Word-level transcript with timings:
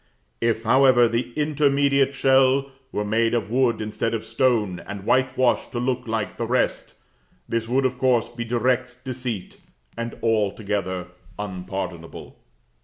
If, 0.41 0.63
however, 0.63 1.07
the 1.07 1.31
intermediate 1.35 2.15
shell 2.15 2.71
were 2.91 3.05
made 3.05 3.35
of 3.35 3.51
wood 3.51 3.79
instead 3.83 4.15
of 4.15 4.23
stone, 4.25 4.79
and 4.87 5.03
whitewashed 5.05 5.71
to 5.73 5.79
look 5.79 6.07
like 6.07 6.37
the 6.37 6.47
rest, 6.47 6.95
this 7.47 7.67
would, 7.67 7.85
of 7.85 7.99
course, 7.99 8.27
be 8.27 8.43
direct 8.43 9.03
deceit, 9.05 9.61
and 9.95 10.15
altogether 10.23 11.09
unpardonable. 11.37 12.35